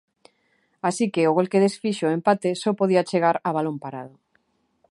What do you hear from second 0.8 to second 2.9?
Así que o gol que desfixo o empate só